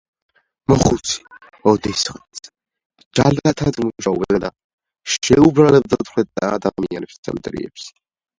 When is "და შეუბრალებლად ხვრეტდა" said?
4.47-6.51